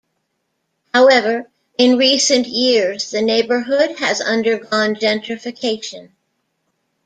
However, 0.95 1.47
in 1.77 1.99
recent 1.99 2.47
years, 2.47 3.11
the 3.11 3.21
neighbourhood 3.21 3.99
has 3.99 4.19
undergone 4.19 4.95
gentrification. 4.95 6.09